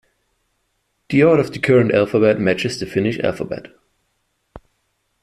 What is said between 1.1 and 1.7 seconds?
order of the